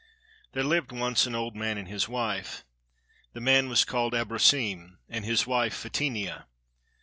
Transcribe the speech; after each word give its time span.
THERE 0.53 0.63
lived 0.63 0.91
once 0.91 1.27
an 1.27 1.35
old 1.35 1.55
man 1.55 1.77
and 1.77 1.87
his 1.87 2.09
wife. 2.09 2.65
The 3.33 3.39
man 3.39 3.69
was 3.69 3.85
called 3.85 4.15
Abrosim, 4.15 4.97
and 5.07 5.23
his 5.23 5.45
wife 5.45 5.75
Fetinia. 5.75 6.47